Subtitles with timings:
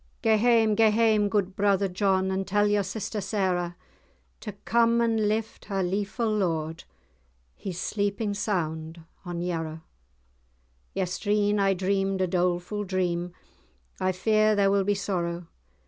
[0.23, 3.75] "Gae hame, gae hame, good brother John, And tell your sister Sarah,
[4.39, 6.85] To come and lift her leafu'[#] lord;
[7.53, 9.83] He's sleepin' sound on Yarrow."
[10.95, 10.95] [#] Lawful.
[10.95, 13.31] "Yestreen I dreamed a dolefu' dream,
[13.99, 15.45] I fear there will be sorrow!